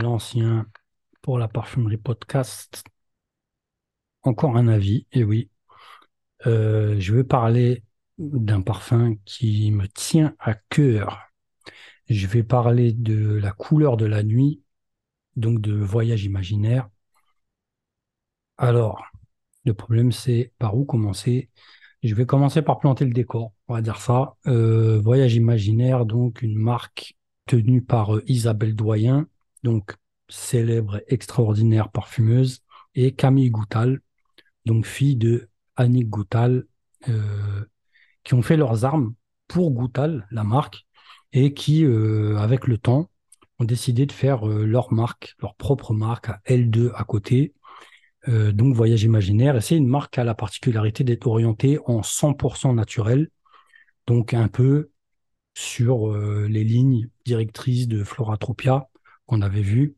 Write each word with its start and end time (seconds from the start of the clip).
l'ancien 0.00 0.66
pour 1.22 1.38
la 1.38 1.48
parfumerie 1.48 1.96
podcast. 1.96 2.84
Encore 4.22 4.56
un 4.56 4.68
avis, 4.68 5.06
et 5.12 5.24
oui. 5.24 5.50
Euh, 6.46 6.96
je 6.98 7.14
vais 7.14 7.24
parler 7.24 7.82
d'un 8.18 8.62
parfum 8.62 9.16
qui 9.24 9.70
me 9.70 9.86
tient 9.88 10.34
à 10.38 10.54
cœur. 10.54 11.20
Je 12.08 12.26
vais 12.26 12.42
parler 12.42 12.92
de 12.92 13.34
la 13.36 13.52
couleur 13.52 13.96
de 13.96 14.06
la 14.06 14.22
nuit, 14.22 14.62
donc 15.36 15.60
de 15.60 15.74
voyage 15.74 16.24
imaginaire. 16.24 16.88
Alors, 18.58 19.04
le 19.64 19.74
problème, 19.74 20.12
c'est 20.12 20.52
par 20.58 20.76
où 20.76 20.84
commencer? 20.84 21.50
Je 22.02 22.14
vais 22.14 22.26
commencer 22.26 22.60
par 22.62 22.78
planter 22.78 23.06
le 23.06 23.12
décor, 23.12 23.52
on 23.68 23.74
va 23.74 23.80
dire 23.82 23.98
ça. 23.98 24.36
Euh, 24.46 25.00
voyage 25.00 25.34
imaginaire, 25.36 26.04
donc 26.04 26.42
une 26.42 26.56
marque 26.56 27.16
tenue 27.46 27.82
par 27.82 28.16
euh, 28.16 28.22
Isabelle 28.26 28.74
Doyen, 28.74 29.26
donc 29.64 29.96
célèbre 30.28 30.98
et 30.98 31.14
extraordinaire 31.14 31.90
parfumeuse, 31.90 32.60
et 32.94 33.12
Camille 33.12 33.50
Goutal, 33.50 34.00
donc 34.66 34.86
fille 34.86 35.16
de 35.16 35.48
Annick 35.74 36.08
Goutal, 36.08 36.66
euh, 37.08 37.64
qui 38.22 38.34
ont 38.34 38.42
fait 38.42 38.56
leurs 38.56 38.84
armes 38.84 39.14
pour 39.48 39.72
Goutal, 39.72 40.28
la 40.30 40.44
marque, 40.44 40.86
et 41.32 41.52
qui, 41.52 41.84
euh, 41.84 42.36
avec 42.36 42.68
le 42.68 42.78
temps, 42.78 43.10
ont 43.58 43.64
décidé 43.64 44.06
de 44.06 44.12
faire 44.12 44.46
leur 44.46 44.92
marque, 44.92 45.34
leur 45.40 45.54
propre 45.56 45.94
marque 45.94 46.28
à 46.28 46.40
L2 46.46 46.92
à 46.94 47.04
côté. 47.04 47.54
donc 48.26 48.74
Voyage 48.74 49.04
Imaginaire, 49.04 49.56
et 49.56 49.60
c'est 49.60 49.76
une 49.76 49.86
marque 49.86 50.14
qui 50.14 50.20
a 50.20 50.24
la 50.24 50.34
particularité 50.34 51.04
d'être 51.04 51.26
orientée 51.26 51.78
en 51.86 52.02
100% 52.02 52.74
naturel, 52.74 53.28
donc 54.06 54.34
un 54.34 54.48
peu 54.48 54.90
sur 55.54 56.16
les 56.16 56.64
lignes 56.64 57.08
directrices 57.24 57.86
de 57.86 58.02
Floratropia 58.02 58.88
qu'on 59.26 59.42
avait 59.42 59.62
vues. 59.62 59.96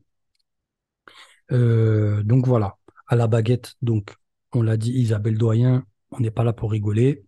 Euh, 1.51 2.23
donc 2.23 2.45
voilà, 2.45 2.77
à 3.07 3.15
la 3.15 3.27
baguette, 3.27 3.75
donc 3.81 4.15
on 4.53 4.61
l'a 4.61 4.77
dit, 4.77 4.91
Isabelle 4.91 5.37
Doyen, 5.37 5.85
on 6.11 6.19
n'est 6.19 6.31
pas 6.31 6.43
là 6.43 6.53
pour 6.53 6.71
rigoler. 6.71 7.25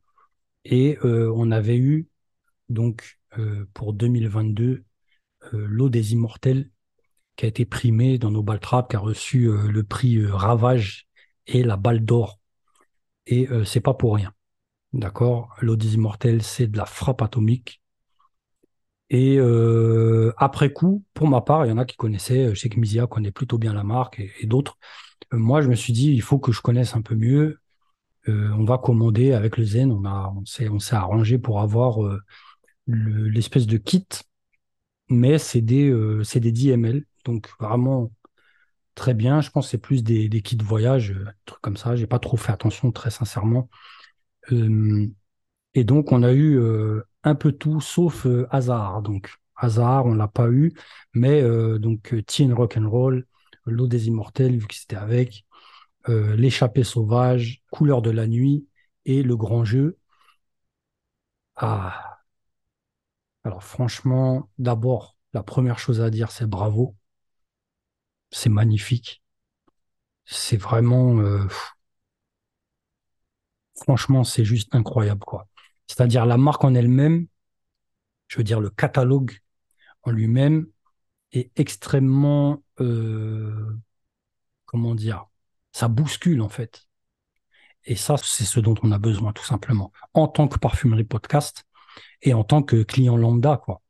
Et 0.66 0.98
euh, 1.06 1.32
on 1.36 1.52
avait 1.52 1.78
eu 1.78 2.08
donc 2.70 3.20
euh, 3.38 3.66
pour 3.74 3.94
2022 3.94 4.84
l'eau 5.54 5.88
des 5.90 6.12
immortels 6.12 6.70
qui 7.38 7.46
a 7.46 7.48
été 7.48 7.64
primée 7.66 8.18
dans 8.18 8.30
nos 8.30 8.44
baltrap, 8.44 8.90
qui 8.90 8.98
a 8.98 9.00
reçu 9.00 9.50
le 9.50 9.84
prix 9.84 10.26
Ravage 10.26 11.08
et 11.48 11.64
la 11.64 11.78
balle 11.78 12.04
d'or. 12.04 12.42
Et 13.26 13.48
c'est 13.64 13.80
pas 13.80 13.94
pour 13.94 14.16
rien. 14.16 14.34
D'accord? 14.92 15.56
L'eau 15.62 15.78
des 15.78 15.96
immortels, 15.96 16.44
c'est 16.44 16.68
de 16.68 16.78
la 16.78 16.86
frappe 16.86 17.22
atomique. 17.22 17.79
Et 19.10 19.38
euh, 19.40 20.34
après 20.38 20.72
coup, 20.72 21.04
pour 21.14 21.28
ma 21.28 21.42
part, 21.42 21.66
il 21.66 21.70
y 21.70 21.72
en 21.72 21.78
a 21.78 21.86
qui 21.86 21.98
connaissaient, 21.98 22.54
je 22.54 22.60
sais 22.60 22.70
que 22.70 22.80
Misia 22.80 23.08
connaît 23.08 23.32
plutôt 23.32 23.58
bien 23.58 23.74
la 23.74 23.84
marque 23.84 24.20
et, 24.20 24.46
d'autres. 24.46 24.78
Euh, 25.34 25.38
moi, 25.38 25.62
je 25.62 25.70
me 25.70 25.76
suis 25.76 25.94
dit, 25.94 26.12
il 26.14 26.22
faut 26.22 26.40
que 26.40 26.52
je 26.52 26.62
connaisse 26.62 26.96
un 26.96 27.02
peu 27.02 27.16
mieux. 27.16 27.60
Euh, 28.28 28.52
on 28.58 28.66
va 28.66 28.78
commander 28.78 29.34
avec 29.34 29.58
le 29.58 29.64
Zen, 29.64 29.92
on, 29.92 30.06
on 30.06 30.46
s'est, 30.46 30.70
on 30.70 30.78
arrangé 30.92 31.40
pour 31.40 31.62
avoir 31.62 32.00
l'espèce 32.88 33.68
de 33.68 33.78
kit, 33.78 34.08
mais 35.10 35.38
c'est 35.40 35.62
des, 35.62 35.94
c'est 36.24 36.40
des 36.40 36.52
10 36.52 36.72
ml, 36.72 37.06
donc 37.26 37.50
vraiment 37.60 38.12
très 38.96 39.14
bien. 39.14 39.42
Je 39.42 39.50
pense 39.50 39.68
que 39.68 39.72
c'est 39.72 39.78
plus 39.80 40.04
des, 40.04 40.30
des 40.30 40.42
kits 40.42 40.56
de 40.58 40.64
voyage, 40.64 41.16
trucs 41.46 41.62
comme 41.62 41.78
ça. 41.78 41.96
J'ai 41.96 42.08
pas 42.08 42.20
trop 42.20 42.38
fait 42.38 42.52
attention, 42.52 42.92
très 42.92 43.12
sincèrement. 43.12 43.70
et 44.52 45.84
donc, 45.84 46.12
on 46.12 46.24
a 46.24 46.34
eu 46.34 46.60
un 47.30 47.36
peu 47.36 47.52
tout 47.54 47.82
sauf 47.82 48.26
euh, 48.26 48.48
hasard. 48.52 49.02
Donc, 49.02 49.32
hasard, 49.56 50.06
on 50.06 50.14
l'a 50.16 50.28
pas 50.28 50.50
eu, 50.50 50.74
mais 51.14 51.42
euh, 51.42 51.80
donc 51.80 52.14
euh, 52.14 52.24
Teen 52.24 52.54
Rock'n'Roll, 52.54 53.26
L'eau 53.66 53.88
des 53.88 54.08
immortels, 54.08 54.58
vu 54.58 54.68
que 54.68 54.76
c'était 54.76 54.96
avec, 54.96 55.46
L'échappée 56.08 56.84
sauvage, 56.84 57.62
Couleur 57.72 58.02
de 58.02 58.10
la 58.10 58.26
nuit 58.28 58.68
et 59.06 59.22
Le 59.24 59.36
grand 59.38 59.64
jeu. 59.64 59.98
Ah. 61.56 62.20
Alors, 63.44 63.64
franchement, 63.64 64.50
d'abord, 64.60 65.18
la 65.34 65.44
première 65.44 65.78
chose 65.78 66.00
à 66.00 66.10
dire, 66.10 66.32
c'est 66.32 66.48
bravo. 66.48 66.96
C'est 68.32 68.50
magnifique. 68.50 69.22
C'est 70.26 70.58
vraiment. 70.58 71.20
Franchement, 73.76 74.24
c'est 74.24 74.46
juste 74.46 74.76
incroyable, 74.76 75.22
quoi. 75.26 75.48
C'est-à-dire 75.90 76.26
la 76.26 76.38
marque 76.38 76.64
en 76.64 76.76
elle-même, 76.76 77.28
je 78.28 78.38
veux 78.38 78.44
dire 78.44 78.62
le 78.62 78.70
catalogue 78.70 79.40
en 80.04 80.12
lui-même 80.12 80.68
est 81.32 81.52
extrêmement, 81.60 82.64
euh, 82.80 83.76
comment 84.66 84.94
dire, 84.94 85.26
ça 85.72 85.88
bouscule 85.88 86.42
en 86.42 86.50
fait. 86.50 86.88
Et 87.86 87.96
ça, 87.96 88.18
c'est 88.18 88.46
ce 88.46 88.60
dont 88.60 88.76
on 88.84 88.92
a 88.92 89.00
besoin 89.00 89.34
tout 89.34 89.44
simplement. 89.44 89.92
En 90.14 90.28
tant 90.28 90.48
que 90.48 90.60
parfumerie 90.60 91.06
podcast 91.06 91.64
et 92.22 92.34
en 92.34 92.44
tant 92.44 92.62
que 92.62 92.84
client 92.84 93.18
lambda, 93.18 93.58
quoi. 93.58 93.82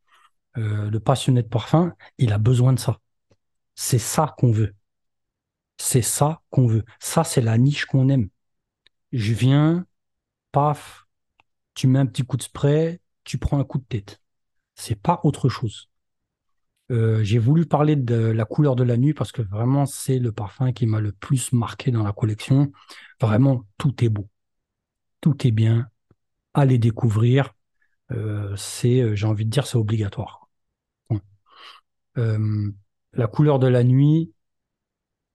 Euh, 0.57 0.89
le 0.89 0.99
passionné 0.99 1.43
de 1.43 1.47
parfum, 1.47 1.93
il 2.17 2.31
a 2.31 2.37
besoin 2.37 2.73
de 2.73 2.79
ça. 2.79 2.99
C'est 3.75 3.99
ça 3.99 4.35
qu'on 4.37 4.51
veut. 4.51 4.73
C'est 5.77 6.01
ça 6.01 6.41
qu'on 6.49 6.67
veut. 6.67 6.85
Ça, 6.99 7.23
c'est 7.23 7.41
la 7.41 7.57
niche 7.57 7.85
qu'on 7.85 8.09
aime. 8.09 8.29
Je 9.11 9.33
viens, 9.33 9.85
paf, 10.51 11.08
tu 11.79 11.87
mets 11.87 11.99
un 11.99 12.05
petit 12.05 12.23
coup 12.23 12.35
de 12.35 12.41
spray, 12.41 12.99
tu 13.23 13.37
prends 13.37 13.57
un 13.57 13.63
coup 13.63 13.77
de 13.77 13.85
tête. 13.85 14.21
C'est 14.75 15.01
pas 15.01 15.21
autre 15.23 15.47
chose. 15.47 15.89
Euh, 16.91 17.23
j'ai 17.23 17.39
voulu 17.39 17.65
parler 17.65 17.95
de 17.95 18.15
la 18.15 18.43
couleur 18.43 18.75
de 18.75 18.83
la 18.83 18.97
nuit 18.97 19.13
parce 19.13 19.31
que 19.31 19.41
vraiment 19.41 19.85
c'est 19.85 20.19
le 20.19 20.33
parfum 20.33 20.73
qui 20.73 20.85
m'a 20.87 20.99
le 20.99 21.13
plus 21.13 21.53
marqué 21.53 21.91
dans 21.91 22.03
la 22.03 22.11
collection. 22.11 22.73
Vraiment, 23.21 23.65
tout 23.77 24.03
est 24.03 24.09
beau, 24.09 24.27
tout 25.21 25.47
est 25.47 25.51
bien. 25.51 25.87
Allez 26.53 26.79
découvrir. 26.79 27.53
Euh, 28.11 28.53
c'est, 28.57 28.99
euh, 28.99 29.15
j'ai 29.15 29.27
envie 29.27 29.45
de 29.45 29.49
dire, 29.49 29.65
c'est 29.65 29.77
obligatoire. 29.77 30.49
la 33.13 33.27
couleur 33.27 33.59
de 33.59 33.67
la 33.67 33.85
nuit. 33.85 34.33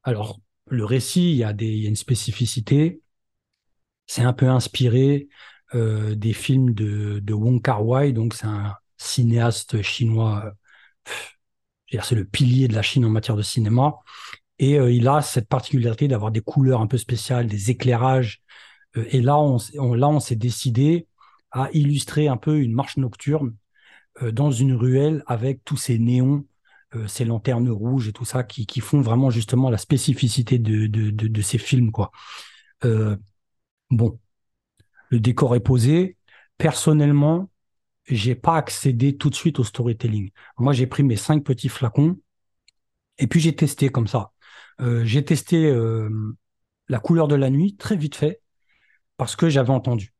Alors, 0.02 0.40
le 0.66 0.84
récit, 0.84 1.30
il 1.30 1.36
y 1.36 1.44
a 1.44 1.54
des, 1.54 1.68
il 1.68 1.82
y 1.82 1.86
a 1.86 1.88
une 1.88 1.96
spécificité. 1.96 3.00
C'est 4.06 4.22
un 4.22 4.34
peu 4.34 4.50
inspiré 4.50 5.28
euh, 5.74 6.14
des 6.14 6.32
films 6.32 6.74
de, 6.74 7.20
de 7.20 7.34
Wong 7.34 7.62
Kar 7.62 7.86
Wai, 7.86 8.12
donc 8.12 8.34
c'est 8.34 8.46
un 8.46 8.74
cinéaste 8.96 9.82
chinois, 9.82 10.54
euh, 11.94 12.00
c'est 12.02 12.14
le 12.14 12.24
pilier 12.24 12.68
de 12.68 12.74
la 12.74 12.82
Chine 12.82 13.04
en 13.04 13.10
matière 13.10 13.36
de 13.36 13.42
cinéma, 13.42 13.94
et 14.58 14.78
euh, 14.78 14.90
il 14.90 15.08
a 15.08 15.22
cette 15.22 15.48
particularité 15.48 16.08
d'avoir 16.08 16.32
des 16.32 16.40
couleurs 16.40 16.80
un 16.80 16.86
peu 16.86 16.98
spéciales, 16.98 17.46
des 17.46 17.70
éclairages, 17.70 18.42
et 18.96 19.20
là 19.20 19.38
on, 19.38 19.58
là 19.94 20.08
on 20.08 20.20
s'est 20.20 20.36
décidé 20.36 21.08
à 21.50 21.68
illustrer 21.72 22.28
un 22.28 22.36
peu 22.36 22.60
une 22.60 22.72
marche 22.72 22.96
nocturne 22.96 23.54
dans 24.32 24.52
une 24.52 24.74
ruelle 24.74 25.24
avec 25.26 25.64
tous 25.64 25.76
ces 25.76 25.98
néons, 25.98 26.46
ces 27.08 27.24
lanternes 27.24 27.68
rouges 27.70 28.06
et 28.06 28.12
tout 28.12 28.24
ça 28.24 28.44
qui, 28.44 28.66
qui 28.66 28.78
font 28.78 29.00
vraiment 29.00 29.30
justement 29.30 29.68
la 29.68 29.78
spécificité 29.78 30.60
de, 30.60 30.86
de, 30.86 31.10
de, 31.10 31.26
de 31.26 31.42
ces 31.42 31.58
films 31.58 31.90
quoi. 31.90 32.12
bon, 33.90 34.18
le 35.14 35.20
décor 35.20 35.54
est 35.54 35.60
posé. 35.60 36.16
Personnellement, 36.58 37.48
j'ai 38.06 38.34
pas 38.34 38.56
accédé 38.56 39.16
tout 39.16 39.30
de 39.30 39.34
suite 39.36 39.60
au 39.60 39.64
storytelling. 39.64 40.30
Moi, 40.58 40.72
j'ai 40.72 40.88
pris 40.88 41.04
mes 41.04 41.16
cinq 41.16 41.44
petits 41.44 41.68
flacons 41.68 42.18
et 43.18 43.28
puis 43.28 43.38
j'ai 43.38 43.54
testé 43.54 43.90
comme 43.90 44.08
ça. 44.08 44.32
Euh, 44.80 45.04
j'ai 45.04 45.24
testé 45.24 45.66
euh, 45.66 46.10
la 46.88 46.98
couleur 46.98 47.28
de 47.28 47.36
la 47.36 47.48
nuit 47.48 47.76
très 47.76 47.96
vite 47.96 48.16
fait 48.16 48.40
parce 49.16 49.36
que 49.36 49.48
j'avais 49.48 49.70
entendu. 49.70 50.12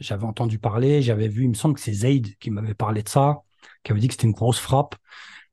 J'avais 0.00 0.24
entendu 0.24 0.58
parler, 0.58 1.00
j'avais 1.00 1.28
vu, 1.28 1.44
il 1.44 1.50
me 1.50 1.54
semble 1.54 1.76
que 1.76 1.80
c'est 1.80 1.92
Zayd 1.92 2.36
qui 2.38 2.50
m'avait 2.50 2.74
parlé 2.74 3.04
de 3.04 3.08
ça, 3.08 3.42
qui 3.84 3.92
avait 3.92 4.00
dit 4.00 4.08
que 4.08 4.14
c'était 4.14 4.26
une 4.26 4.32
grosse 4.32 4.58
frappe. 4.58 4.96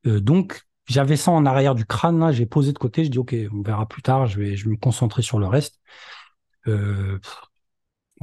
Euh, 0.06 0.20
donc, 0.20 0.62
j'avais 0.86 1.16
ça 1.16 1.30
en 1.30 1.46
arrière 1.46 1.76
du 1.76 1.86
crâne, 1.86 2.18
là, 2.18 2.32
j'ai 2.32 2.46
posé 2.46 2.72
de 2.72 2.78
côté, 2.78 3.04
je 3.04 3.10
dis, 3.10 3.18
OK, 3.18 3.36
on 3.52 3.62
verra 3.62 3.86
plus 3.86 4.02
tard, 4.02 4.26
je 4.26 4.40
vais, 4.40 4.56
je 4.56 4.64
vais 4.64 4.72
me 4.72 4.76
concentrer 4.76 5.22
sur 5.22 5.38
le 5.38 5.46
reste. 5.46 5.80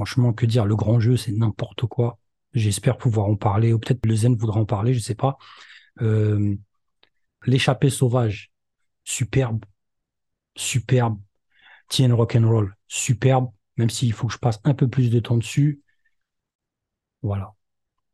Franchement, 0.00 0.32
que 0.32 0.46
dire, 0.46 0.64
le 0.64 0.76
grand 0.76 0.98
jeu, 0.98 1.18
c'est 1.18 1.30
n'importe 1.30 1.84
quoi. 1.84 2.18
J'espère 2.54 2.96
pouvoir 2.96 3.26
en 3.26 3.36
parler, 3.36 3.74
ou 3.74 3.78
peut-être 3.78 4.06
le 4.06 4.14
Zen 4.14 4.34
voudra 4.34 4.58
en 4.58 4.64
parler, 4.64 4.94
je 4.94 4.98
sais 4.98 5.14
pas. 5.14 5.36
Euh, 6.00 6.56
L'échappée 7.44 7.90
sauvage, 7.90 8.50
superbe, 9.04 9.62
superbe. 10.56 11.18
Tien 11.90 12.14
rock'n'roll, 12.14 12.74
superbe, 12.88 13.50
même 13.76 13.90
s'il 13.90 14.14
faut 14.14 14.28
que 14.28 14.32
je 14.32 14.38
passe 14.38 14.58
un 14.64 14.72
peu 14.72 14.88
plus 14.88 15.10
de 15.10 15.20
temps 15.20 15.36
dessus. 15.36 15.82
Voilà. 17.20 17.52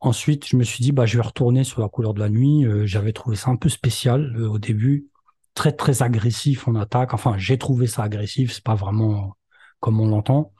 Ensuite, 0.01 0.45
je 0.45 0.57
me 0.57 0.65
suis 0.65 0.83
dit, 0.83 0.91
bah, 0.91 1.05
je 1.05 1.17
vais 1.17 1.23
retourner 1.23 1.63
sur 1.63 1.81
la 1.81 1.89
couleur 1.89 2.13
de 2.13 2.19
la 2.19 2.29
nuit. 2.29 2.65
Euh, 2.65 2.85
j'avais 2.85 3.13
trouvé 3.13 3.37
ça 3.37 3.49
un 3.51 3.55
peu 3.55 3.69
spécial 3.69 4.35
euh, 4.37 4.49
au 4.49 4.59
début, 4.59 5.07
très 5.53 5.71
très 5.71 6.03
agressif 6.03 6.67
en 6.67 6.75
attaque. 6.75 7.13
Enfin, 7.13 7.37
j'ai 7.37 7.57
trouvé 7.57 7.87
ça 7.87 8.03
agressif, 8.03 8.51
c'est 8.51 8.63
pas 8.63 8.75
vraiment 8.75 9.37
comme 9.79 10.01
on 10.01 10.09
l'entend. 10.09 10.53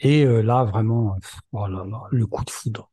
Et 0.00 0.24
euh, 0.26 0.42
là, 0.42 0.64
vraiment, 0.64 1.16
oh 1.52 1.66
le 2.10 2.26
coup 2.26 2.44
de 2.44 2.50
foudre. 2.50 2.90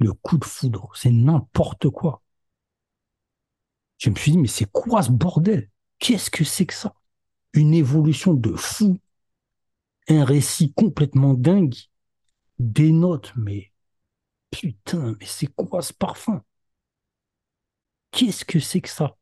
Le 0.00 0.12
coup 0.12 0.38
de 0.38 0.44
foudre, 0.44 0.90
c'est 0.96 1.12
n'importe 1.12 1.88
quoi. 1.88 2.20
Je 3.98 4.10
me 4.10 4.16
suis 4.16 4.32
dit, 4.32 4.38
mais 4.38 4.48
c'est 4.48 4.70
quoi 4.72 5.02
ce 5.02 5.10
bordel? 5.10 5.70
Qu'est-ce 5.98 6.30
que 6.30 6.42
c'est 6.44 6.66
que 6.66 6.74
ça? 6.74 6.94
Une 7.54 7.74
évolution 7.74 8.34
de 8.34 8.54
fou, 8.56 8.98
un 10.08 10.22
récit 10.24 10.72
complètement 10.74 11.32
dingue, 11.34 11.74
des 12.60 12.92
notes, 12.92 13.32
mais 13.36 13.72
putain, 14.50 15.16
mais 15.20 15.26
c'est 15.26 15.48
quoi 15.48 15.82
ce 15.82 15.92
parfum? 15.94 16.42
Qu'est-ce 18.10 18.44
que 18.44 18.60
c'est 18.60 18.80
que 18.82 18.88
ça? 18.90 19.16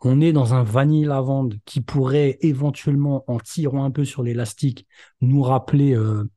On 0.00 0.20
est 0.20 0.32
dans 0.32 0.54
un 0.54 0.62
vanille 0.62 1.04
lavande 1.04 1.58
qui 1.64 1.80
pourrait 1.80 2.38
éventuellement, 2.40 3.24
en 3.26 3.40
tirant 3.40 3.84
un 3.84 3.90
peu 3.90 4.04
sur 4.04 4.22
l'élastique, 4.22 4.86
nous 5.20 5.42
rappeler 5.42 5.94
euh, 5.96 6.30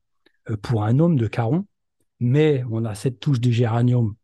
euh, 0.50 0.56
pour 0.56 0.84
un 0.84 0.98
homme 0.98 1.16
de 1.16 1.28
Caron, 1.28 1.66
mais 2.20 2.64
on 2.70 2.84
a 2.84 2.94
cette 2.94 3.20
touche 3.20 3.40
de 3.40 3.50
géranium. 3.50 4.16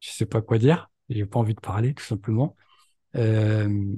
Je 0.00 0.10
sais 0.10 0.26
pas 0.26 0.42
quoi 0.42 0.58
dire, 0.58 0.90
j'ai 1.10 1.26
pas 1.26 1.38
envie 1.38 1.54
de 1.54 1.60
parler 1.60 1.94
tout 1.94 2.04
simplement. 2.04 2.56
Euh, 3.16 3.94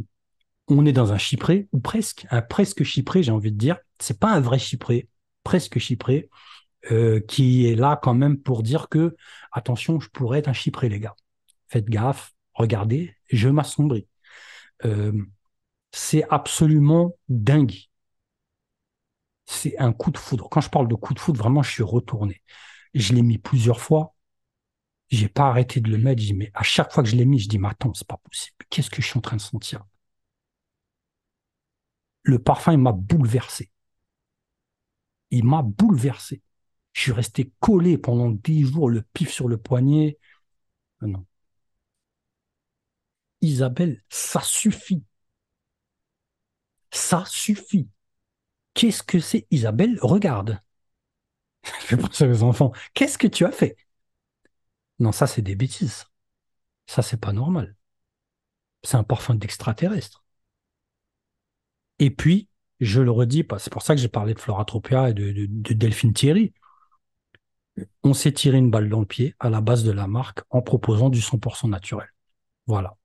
on 0.68 0.86
est 0.86 0.92
dans 0.92 1.12
un 1.12 1.18
chypré 1.18 1.68
ou 1.72 1.80
presque 1.80 2.26
un 2.30 2.42
presque 2.42 2.82
chypré, 2.82 3.22
j'ai 3.22 3.32
envie 3.32 3.52
de 3.52 3.58
dire. 3.58 3.78
C'est 4.00 4.18
pas 4.18 4.32
un 4.32 4.40
vrai 4.40 4.58
chypré, 4.58 5.08
presque 5.44 5.78
chypré, 5.78 6.30
qui 7.28 7.66
est 7.66 7.76
là 7.76 7.98
quand 8.02 8.12
même 8.12 8.38
pour 8.38 8.62
dire 8.62 8.90
que 8.90 9.16
attention, 9.52 10.00
je 10.00 10.10
pourrais 10.10 10.40
être 10.40 10.48
un 10.48 10.52
chypré 10.52 10.90
les 10.90 11.00
gars 11.00 11.16
faites 11.68 11.88
gaffe, 11.88 12.32
regardez, 12.54 13.16
je 13.30 13.48
m'assombris. 13.48 14.08
Euh, 14.84 15.12
c'est 15.92 16.24
absolument 16.30 17.16
dingue. 17.28 17.74
C'est 19.46 19.78
un 19.78 19.92
coup 19.92 20.10
de 20.10 20.18
foudre. 20.18 20.48
Quand 20.50 20.60
je 20.60 20.68
parle 20.70 20.88
de 20.88 20.94
coup 20.94 21.14
de 21.14 21.18
foudre, 21.18 21.38
vraiment, 21.40 21.62
je 21.62 21.70
suis 21.70 21.82
retourné. 21.82 22.42
Je 22.94 23.12
l'ai 23.14 23.22
mis 23.22 23.38
plusieurs 23.38 23.80
fois. 23.80 24.14
J'ai 25.10 25.28
pas 25.28 25.48
arrêté 25.48 25.80
de 25.80 25.90
le 25.90 25.98
mettre. 25.98 26.22
mais 26.34 26.50
à 26.54 26.62
chaque 26.62 26.92
fois 26.92 27.02
que 27.02 27.08
je 27.10 27.16
l'ai 27.16 27.24
mis, 27.26 27.38
je 27.40 27.48
dis, 27.48 27.58
mais 27.58 27.68
attends, 27.68 27.94
c'est 27.94 28.06
pas 28.08 28.18
possible. 28.18 28.56
Qu'est-ce 28.70 28.90
que 28.90 29.02
je 29.02 29.08
suis 29.08 29.18
en 29.18 29.22
train 29.22 29.36
de 29.36 29.42
sentir? 29.42 29.84
Le 32.22 32.38
parfum, 32.38 32.72
il 32.72 32.78
m'a 32.78 32.92
bouleversé. 32.92 33.70
Il 35.30 35.44
m'a 35.44 35.60
bouleversé. 35.62 36.40
Je 36.94 37.02
suis 37.02 37.12
resté 37.12 37.52
collé 37.60 37.98
pendant 37.98 38.30
dix 38.30 38.64
jours, 38.64 38.88
le 38.88 39.02
pif 39.12 39.30
sur 39.30 39.48
le 39.48 39.58
poignet. 39.58 40.18
Non. 41.02 41.26
Isabelle, 43.44 44.02
ça 44.08 44.40
suffit. 44.40 45.04
Ça 46.90 47.24
suffit. 47.26 47.88
Qu'est-ce 48.74 49.02
que 49.02 49.20
c'est 49.20 49.46
Isabelle, 49.50 49.98
regarde. 50.00 50.60
Je 51.88 51.96
vais 51.96 52.02
penser 52.02 52.26
aux 52.26 52.42
enfants. 52.42 52.72
Qu'est-ce 52.94 53.18
que 53.18 53.26
tu 53.26 53.44
as 53.44 53.52
fait? 53.52 53.76
Non, 54.98 55.12
ça 55.12 55.26
c'est 55.26 55.42
des 55.42 55.56
bêtises. 55.56 56.04
Ça 56.86 57.02
c'est 57.02 57.16
pas 57.16 57.32
normal. 57.32 57.76
C'est 58.82 58.96
un 58.96 59.04
parfum 59.04 59.34
d'extraterrestre. 59.34 60.24
Et 61.98 62.10
puis, 62.10 62.48
je 62.80 63.00
le 63.00 63.10
redis, 63.10 63.44
c'est 63.58 63.72
pour 63.72 63.82
ça 63.82 63.94
que 63.94 64.00
j'ai 64.00 64.08
parlé 64.08 64.34
de 64.34 64.40
Floratropia 64.40 65.10
et 65.10 65.14
de, 65.14 65.32
de 65.48 65.74
Delphine 65.74 66.12
Thierry. 66.12 66.52
On 68.02 68.14
s'est 68.14 68.32
tiré 68.32 68.58
une 68.58 68.70
balle 68.70 68.88
dans 68.88 69.00
le 69.00 69.06
pied 69.06 69.34
à 69.40 69.50
la 69.50 69.60
base 69.60 69.84
de 69.84 69.90
la 69.90 70.06
marque 70.06 70.42
en 70.50 70.62
proposant 70.62 71.08
du 71.08 71.20
100% 71.20 71.68
naturel. 71.68 72.08
Voilà. 72.66 72.96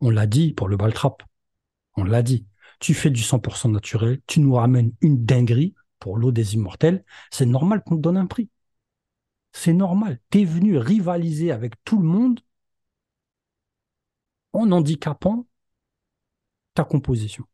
On 0.00 0.10
l'a 0.10 0.26
dit 0.26 0.52
pour 0.52 0.68
le 0.68 0.76
baltrap. 0.76 1.22
On 1.96 2.04
l'a 2.04 2.22
dit. 2.22 2.46
Tu 2.80 2.94
fais 2.94 3.10
du 3.10 3.22
100% 3.22 3.70
naturel, 3.70 4.20
tu 4.26 4.40
nous 4.40 4.54
ramènes 4.54 4.92
une 5.00 5.24
dinguerie 5.24 5.74
pour 5.98 6.16
l'eau 6.18 6.32
des 6.32 6.54
immortels. 6.54 7.04
C'est 7.30 7.46
normal 7.46 7.82
qu'on 7.82 7.96
te 7.96 8.02
donne 8.02 8.16
un 8.16 8.26
prix. 8.26 8.50
C'est 9.52 9.72
normal. 9.72 10.20
Tu 10.30 10.42
es 10.42 10.44
venu 10.44 10.76
rivaliser 10.76 11.50
avec 11.52 11.74
tout 11.84 11.98
le 11.98 12.06
monde 12.06 12.40
en 14.52 14.70
handicapant 14.72 15.46
ta 16.74 16.84
composition. 16.84 17.44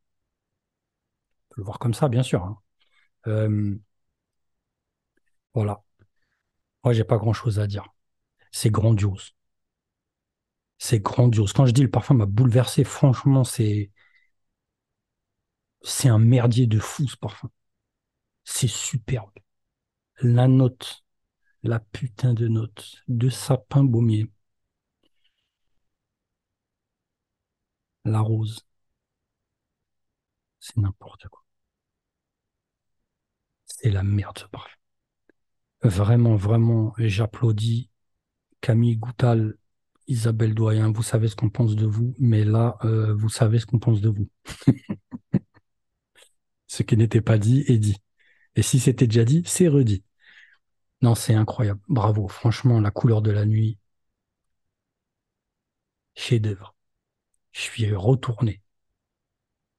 On 1.51 1.55
peut 1.55 1.61
le 1.61 1.65
voir 1.65 1.79
comme 1.79 1.95
ça, 1.95 2.09
bien 2.09 2.23
sûr. 2.23 2.43
Hein. 2.45 2.59
Euh, 3.27 3.79
voilà. 5.55 5.83
Moi, 6.85 6.93
j'ai 6.95 7.05
pas 7.05 7.19
grand 7.19 7.33
chose 7.33 7.59
à 7.61 7.67
dire. 7.67 7.85
C'est 8.53 8.71
grandiose 8.71 9.35
c'est 10.81 10.99
grandiose. 11.01 11.53
Quand 11.53 11.67
je 11.67 11.73
dis 11.73 11.83
le 11.83 11.91
parfum 11.91 12.15
m'a 12.15 12.27
bouleversé, 12.27 12.83
franchement, 12.85 13.45
c'est 13.45 13.93
c'est 15.83 16.09
un 16.09 16.19
merdier 16.19 16.67
de 16.67 16.79
fou 16.79 17.07
ce 17.07 17.17
parfum. 17.19 17.51
C'est 18.45 18.69
superbe. 18.69 19.33
La 20.23 20.49
note, 20.49 21.05
la 21.65 21.81
putain 21.81 22.35
de 22.35 22.49
note 22.49 23.05
de 23.09 23.31
sapin 23.31 23.85
baumier. 23.85 24.31
La 28.05 28.21
rose. 28.21 28.61
C'est 30.59 30.77
n'importe 30.79 31.29
quoi. 31.29 31.43
C'est 33.65 33.89
la 33.89 34.03
merde 34.03 34.39
ce 34.39 34.45
parfum. 34.49 34.77
Vraiment, 35.83 36.37
vraiment, 36.37 36.95
j'applaudis 36.97 37.91
Camille 38.63 38.97
Goutal 38.99 39.57
Isabelle 40.11 40.55
Doyen, 40.55 40.91
vous 40.93 41.03
savez 41.05 41.29
ce 41.29 41.37
qu'on 41.37 41.51
pense 41.51 41.77
de 41.77 41.87
vous, 41.87 42.15
mais 42.19 42.45
là, 42.45 42.77
euh, 42.85 43.15
vous 43.15 43.29
savez 43.29 43.61
ce 43.61 43.67
qu'on 43.67 43.79
pense 43.79 44.01
de 44.01 44.09
vous. 44.11 44.29
ce 46.67 46.83
qui 46.83 46.97
n'était 46.97 47.21
pas 47.21 47.39
dit 47.39 47.65
est 47.69 47.79
dit. 47.79 47.97
Et 48.57 48.63
si 48.63 48.81
c'était 48.81 49.07
déjà 49.07 49.25
dit, 49.25 49.43
c'est 49.47 49.69
redit. 49.69 50.05
Non, 51.03 51.15
c'est 51.15 51.35
incroyable. 51.35 51.81
Bravo. 51.89 52.29
Franchement, 52.29 52.81
la 52.81 52.91
couleur 52.91 53.23
de 53.23 53.31
la 53.31 53.45
nuit, 53.47 53.79
chef-d'œuvre. 56.15 56.75
Je 57.53 57.61
suis 57.61 57.93
retourné. 57.95 58.63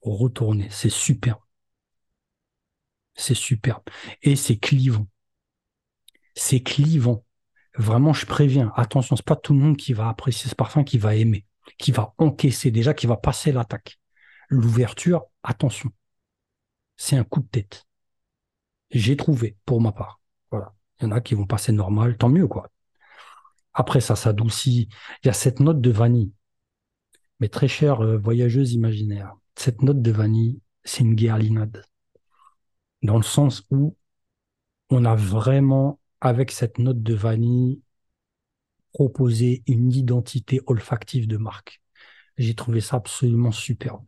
Retourné. 0.01 0.67
C'est 0.69 0.89
superbe. 0.89 1.41
C'est 3.15 3.35
superbe. 3.35 3.83
Et 4.21 4.35
c'est 4.35 4.57
clivant. 4.57 5.07
C'est 6.35 6.61
clivant. 6.61 7.23
Vraiment, 7.77 8.13
je 8.13 8.25
préviens, 8.25 8.71
attention, 8.75 9.15
c'est 9.15 9.25
pas 9.25 9.35
tout 9.35 9.53
le 9.53 9.59
monde 9.59 9.77
qui 9.77 9.93
va 9.93 10.09
apprécier 10.09 10.49
ce 10.49 10.55
parfum, 10.55 10.83
qui 10.83 10.97
va 10.97 11.15
aimer, 11.15 11.45
qui 11.77 11.91
va 11.91 12.13
encaisser 12.17 12.69
déjà, 12.71 12.93
qui 12.93 13.07
va 13.07 13.17
passer 13.17 13.51
l'attaque. 13.51 13.99
L'ouverture, 14.49 15.25
attention, 15.43 15.89
c'est 16.97 17.15
un 17.15 17.23
coup 17.23 17.39
de 17.39 17.47
tête. 17.47 17.85
J'ai 18.91 19.15
trouvé, 19.15 19.57
pour 19.65 19.79
ma 19.79 19.93
part. 19.93 20.19
Voilà. 20.51 20.73
Il 20.99 21.05
y 21.05 21.07
en 21.07 21.11
a 21.11 21.21
qui 21.21 21.33
vont 21.33 21.47
passer 21.47 21.71
normal, 21.71 22.17
tant 22.17 22.29
mieux, 22.29 22.47
quoi. 22.47 22.69
Après, 23.73 24.01
ça 24.01 24.17
s'adoucit. 24.17 24.89
Il 25.23 25.27
y 25.27 25.29
a 25.29 25.33
cette 25.33 25.61
note 25.61 25.79
de 25.79 25.91
vanille. 25.91 26.33
Mais 27.39 27.47
très 27.47 27.69
chère 27.69 28.01
euh, 28.01 28.17
voyageuse 28.17 28.73
imaginaire, 28.73 29.33
cette 29.55 29.81
note 29.81 30.01
de 30.01 30.11
vanille, 30.11 30.61
c'est 30.83 31.03
une 31.03 31.15
guerlinade. 31.15 31.85
Dans 33.01 33.17
le 33.17 33.23
sens 33.23 33.63
où 33.71 33.95
on 34.89 35.05
a 35.05 35.15
vraiment 35.15 36.00
avec 36.21 36.51
cette 36.51 36.77
note 36.79 37.01
de 37.03 37.13
vanille, 37.15 37.81
proposer 38.93 39.63
une 39.67 39.91
identité 39.91 40.61
olfactive 40.67 41.27
de 41.27 41.37
marque. 41.37 41.81
J'ai 42.37 42.55
trouvé 42.55 42.81
ça 42.81 42.97
absolument 42.97 43.51
superbe. 43.51 44.05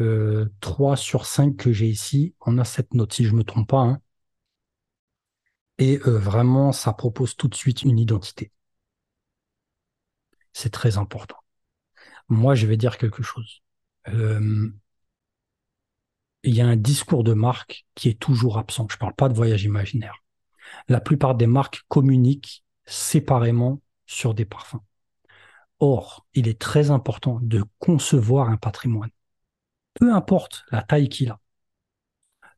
Euh, 0.00 0.48
3 0.60 0.96
sur 0.96 1.26
5 1.26 1.56
que 1.56 1.72
j'ai 1.72 1.88
ici, 1.88 2.34
on 2.40 2.58
a 2.58 2.64
cette 2.64 2.94
note, 2.94 3.12
si 3.12 3.24
je 3.24 3.34
me 3.34 3.44
trompe 3.44 3.68
pas. 3.68 3.80
Hein. 3.80 4.00
Et 5.78 6.00
euh, 6.06 6.18
vraiment, 6.18 6.72
ça 6.72 6.92
propose 6.92 7.36
tout 7.36 7.48
de 7.48 7.54
suite 7.54 7.82
une 7.82 7.98
identité. 7.98 8.52
C'est 10.52 10.70
très 10.72 10.98
important. 10.98 11.36
Moi, 12.28 12.54
je 12.54 12.66
vais 12.66 12.76
dire 12.76 12.98
quelque 12.98 13.22
chose. 13.22 13.62
Euh, 14.08 14.70
il 16.44 16.54
y 16.54 16.60
a 16.62 16.66
un 16.66 16.76
discours 16.76 17.24
de 17.24 17.34
marque 17.34 17.86
qui 17.94 18.08
est 18.08 18.18
toujours 18.18 18.58
absent. 18.58 18.86
Je 18.90 18.96
ne 18.96 19.00
parle 19.00 19.14
pas 19.14 19.28
de 19.28 19.34
voyage 19.34 19.64
imaginaire 19.64 20.22
la 20.88 21.00
plupart 21.00 21.34
des 21.34 21.46
marques 21.46 21.82
communiquent 21.88 22.64
séparément 22.86 23.80
sur 24.06 24.34
des 24.34 24.44
parfums. 24.44 24.82
Or, 25.80 26.26
il 26.34 26.48
est 26.48 26.60
très 26.60 26.90
important 26.90 27.38
de 27.42 27.64
concevoir 27.78 28.48
un 28.48 28.56
patrimoine. 28.56 29.10
Peu 29.94 30.12
importe 30.12 30.64
la 30.70 30.82
taille 30.82 31.08
qu'il 31.08 31.30
a, 31.30 31.40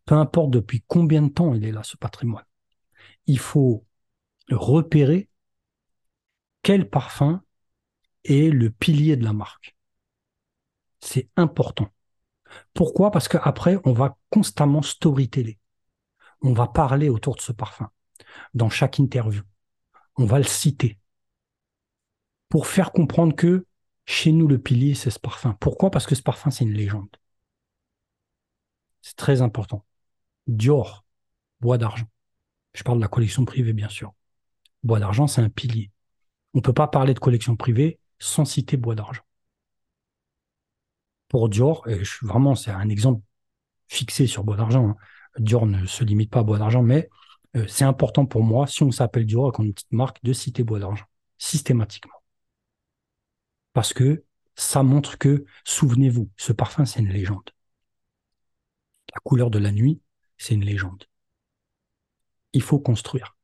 peu 0.04 0.14
importe 0.14 0.50
depuis 0.50 0.84
combien 0.86 1.22
de 1.22 1.28
temps 1.28 1.54
il 1.54 1.64
est 1.64 1.72
là, 1.72 1.82
ce 1.82 1.96
patrimoine, 1.96 2.44
il 3.26 3.38
faut 3.38 3.84
repérer 4.50 5.28
quel 6.62 6.88
parfum 6.88 7.42
est 8.24 8.50
le 8.50 8.70
pilier 8.70 9.16
de 9.16 9.24
la 9.24 9.32
marque. 9.32 9.76
C'est 11.00 11.28
important. 11.36 11.88
Pourquoi? 12.74 13.10
Parce 13.10 13.28
qu'après, 13.28 13.78
on 13.84 13.92
va 13.92 14.16
constamment 14.30 14.82
storyteller. 14.82 15.58
On 16.42 16.52
va 16.52 16.66
parler 16.66 17.08
autour 17.08 17.36
de 17.36 17.40
ce 17.40 17.52
parfum 17.52 17.90
dans 18.54 18.70
chaque 18.70 18.98
interview. 18.98 19.42
On 20.16 20.24
va 20.24 20.38
le 20.38 20.44
citer 20.44 20.98
pour 22.48 22.66
faire 22.66 22.92
comprendre 22.92 23.34
que 23.34 23.66
chez 24.06 24.32
nous, 24.32 24.48
le 24.48 24.58
pilier, 24.58 24.94
c'est 24.94 25.10
ce 25.10 25.20
parfum. 25.20 25.54
Pourquoi? 25.60 25.90
Parce 25.90 26.06
que 26.06 26.14
ce 26.14 26.22
parfum, 26.22 26.50
c'est 26.50 26.64
une 26.64 26.72
légende. 26.72 27.14
C'est 29.02 29.16
très 29.16 29.42
important. 29.42 29.84
Dior, 30.46 31.04
bois 31.60 31.76
d'argent. 31.76 32.06
Je 32.72 32.82
parle 32.82 32.98
de 32.98 33.02
la 33.02 33.08
collection 33.08 33.44
privée, 33.44 33.74
bien 33.74 33.88
sûr. 33.90 34.14
Bois 34.82 34.98
d'argent, 34.98 35.26
c'est 35.26 35.42
un 35.42 35.50
pilier. 35.50 35.90
On 36.54 36.58
ne 36.58 36.62
peut 36.62 36.72
pas 36.72 36.88
parler 36.88 37.12
de 37.12 37.18
collection 37.18 37.54
privée 37.56 37.98
sans 38.18 38.44
citer 38.44 38.76
bois 38.76 38.94
d'argent. 38.94 39.22
Pour 41.28 41.50
Dior, 41.50 41.86
et 41.86 42.02
je, 42.02 42.24
vraiment, 42.24 42.54
c'est 42.54 42.70
un 42.70 42.88
exemple 42.88 43.22
fixé 43.88 44.26
sur 44.26 44.42
bois 44.44 44.56
d'argent. 44.56 44.88
Hein. 44.88 44.96
Dior 45.38 45.66
ne 45.66 45.84
se 45.86 46.02
limite 46.02 46.30
pas 46.30 46.40
à 46.40 46.42
bois 46.44 46.58
d'argent, 46.58 46.82
mais 46.82 47.10
euh, 47.56 47.66
c'est 47.66 47.84
important 47.84 48.26
pour 48.26 48.42
moi, 48.42 48.66
si 48.66 48.82
on 48.82 48.90
s'appelle 48.90 49.26
Dior 49.26 49.52
comme 49.52 49.66
une 49.66 49.74
petite 49.74 49.92
marque, 49.92 50.22
de 50.22 50.32
citer 50.32 50.64
bois 50.64 50.78
d'argent, 50.78 51.06
systématiquement. 51.38 52.12
Parce 53.72 53.92
que 53.92 54.24
ça 54.56 54.82
montre 54.82 55.18
que, 55.18 55.44
souvenez-vous, 55.64 56.30
ce 56.36 56.52
parfum, 56.52 56.84
c'est 56.84 57.00
une 57.00 57.08
légende. 57.08 57.50
La 59.14 59.20
couleur 59.20 59.50
de 59.50 59.58
la 59.58 59.72
nuit, 59.72 60.00
c'est 60.36 60.54
une 60.54 60.64
légende. 60.64 61.04
Il 62.52 62.62
faut 62.62 62.78
construire. 62.78 63.36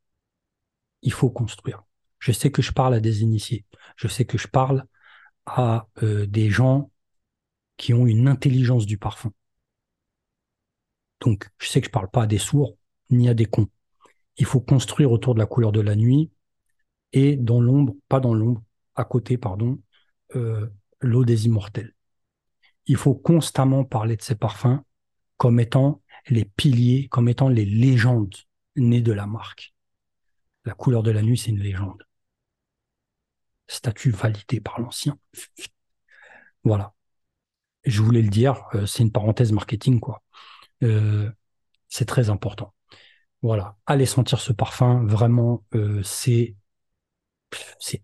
Il 1.02 1.12
faut 1.12 1.30
construire. 1.30 1.84
Je 2.18 2.32
sais 2.32 2.50
que 2.50 2.62
je 2.62 2.73
parle 2.73 2.94
à 2.94 3.00
des 3.00 3.23
initiés. 3.23 3.64
Je 3.96 4.08
sais 4.08 4.25
que 4.25 4.38
je 4.38 4.49
parle 4.49 4.87
à 5.46 5.87
euh, 6.02 6.26
des 6.26 6.50
gens 6.50 6.90
qui 7.76 7.94
ont 7.94 8.06
une 8.06 8.28
intelligence 8.28 8.87
du 8.87 8.99
parfum. 8.99 9.32
Donc, 11.20 11.50
je 11.58 11.68
sais 11.68 11.80
que 11.80 11.87
je 11.87 11.92
parle 11.92 12.11
pas 12.11 12.23
à 12.23 12.26
des 12.26 12.38
sourds 12.38 12.76
ni 13.11 13.28
à 13.28 13.34
des 13.34 13.46
cons. 13.46 13.68
Il 14.37 14.47
faut 14.47 14.61
construire 14.61 15.12
autour 15.12 15.35
de 15.35 15.38
la 15.38 15.47
couleur 15.47 15.73
de 15.73 15.81
la 15.81 15.97
nuit 15.97 16.31
et 17.12 17.37
dans 17.37 17.61
l'ombre, 17.61 17.95
pas 18.09 18.21
dans 18.21 18.35
l'ombre, 18.35 18.62
à 18.97 19.05
côté, 19.05 19.38
pardon, 19.38 19.81
euh, 20.35 20.69
l'eau 21.00 21.25
des 21.25 21.47
immortels. 21.47 21.95
Il 22.87 22.97
faut 22.97 23.14
constamment 23.14 23.85
parler 23.85 24.17
de 24.17 24.23
ces 24.23 24.35
parfums 24.35 24.81
comme 25.37 25.61
étant 25.61 26.03
les 26.29 26.45
piliers, 26.45 27.09
comme 27.09 27.29
étant 27.29 27.49
les 27.49 27.64
légendes 27.64 28.35
nées 28.76 29.03
de 29.03 29.12
la 29.12 29.26
marque. 29.26 29.75
La 30.64 30.75
couleur 30.75 31.03
de 31.03 31.11
la 31.11 31.23
nuit, 31.23 31.38
c'est 31.38 31.50
une 31.50 31.61
légende 31.61 32.03
statut 33.67 34.11
validé 34.11 34.61
par 34.61 34.81
l'ancien. 34.81 35.19
Voilà. 36.64 36.95
Je 37.85 38.03
voulais 38.03 38.23
le 38.23 38.29
dire, 38.31 38.64
euh, 38.75 38.87
c'est 38.87 39.03
une 39.03 39.12
parenthèse 39.12 39.53
marketing, 39.53 40.00
quoi. 40.00 40.23
Euh, 40.83 41.31
c'est 41.88 42.07
très 42.07 42.31
important. 42.31 42.75
Voilà. 43.44 43.76
Allez 43.86 44.06
sentir 44.06 44.40
ce 44.40 44.52
parfum, 44.52 45.04
vraiment, 45.06 45.62
euh, 45.76 46.02
c'est 46.02 46.56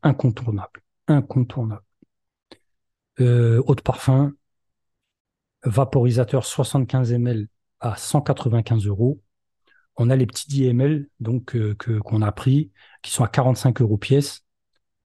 incontournable. 0.03 0.83
Incontournable. 1.09 1.83
autre 3.19 3.83
parfum, 3.83 4.33
vaporisateur 5.65 6.45
75 6.45 7.13
ml 7.13 7.49
à 7.81 7.97
195 7.97 8.87
euros. 8.87 9.21
On 9.97 10.11
a 10.11 10.17
les 10.17 10.27
petits 10.27 10.49
10 10.49 10.67
ml 10.69 11.09
donc 11.19 11.47
que 11.47 11.99
qu'on 11.99 12.23
a 12.23 12.33
pris, 12.33 12.71
qui 13.03 13.11
sont 13.11 13.25
à 13.25 13.29
45 13.29 13.81
euros 13.81 13.99
pièce 13.99 14.45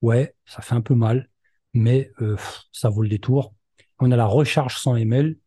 ouais, 0.06 0.36
ça 0.46 0.62
fait 0.62 0.76
un 0.76 0.82
peu 0.82 0.96
mal, 0.96 1.30
mais 1.74 2.12
euh, 2.22 2.38
ça 2.72 2.90
vaut 2.90 3.04
le 3.04 3.10
détour. 3.10 3.54
On 4.00 4.12
a 4.12 4.16
la 4.16 4.26
recharge 4.26 4.78
100 4.78 4.98
ml, 4.98 5.38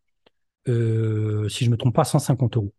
euh, 0.69 1.49
si 1.49 1.65
je 1.65 1.71
me 1.71 1.77
trompe 1.77 1.95
pas, 1.95 2.05
150 2.05 2.57
euros. 2.57 2.75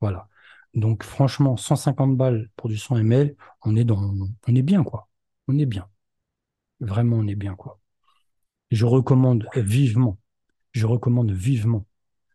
Voilà. 0.00 0.28
Donc 0.74 1.04
franchement, 1.04 1.56
150 1.56 2.16
balles 2.16 2.48
pour 2.56 2.68
du 2.68 2.78
100 2.78 2.96
ml, 2.96 3.36
on 3.62 3.76
est 3.76 3.84
dans, 3.84 4.14
on 4.46 4.54
est 4.54 4.62
bien 4.62 4.84
quoi. 4.84 5.08
On 5.48 5.58
est 5.58 5.66
bien. 5.66 5.88
Vraiment, 6.80 7.16
on 7.16 7.26
est 7.26 7.34
bien 7.34 7.54
quoi. 7.54 7.80
Je 8.70 8.86
recommande 8.86 9.46
vivement, 9.54 10.18
je 10.72 10.86
recommande 10.86 11.30
vivement 11.30 11.86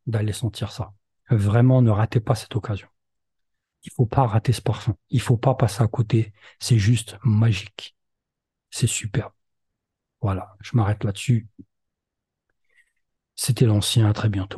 d'aller 0.06 0.34
sentir 0.34 0.72
ça. 0.72 0.94
Vraiment, 1.29 1.82
ne 1.82 1.89
ratez 1.89 2.20
pas 2.20 2.36
cette 2.36 2.56
occasion. 2.56 2.88
Il 3.84 3.91
faut 3.91 4.06
pas 4.06 4.25
rater 4.25 4.53
ce 4.53 4.62
parfum. 4.62 4.96
Il 5.10 5.22
faut 5.22 5.38
pas 5.38 5.56
passer 5.56 5.82
à 5.82 5.88
côté. 5.88 6.34
C'est 6.60 6.77
juste 6.77 7.17
magique. 7.24 7.96
C'est 8.70 8.88
super. 8.88 9.32
Voilà, 10.22 10.56
je 10.62 10.75
m'arrête 10.75 11.03
là-dessus. 11.03 11.48
C'était 13.36 13.65
l'ancien, 13.65 14.10
à 14.10 14.13
très 14.13 14.29
bientôt. 14.29 14.58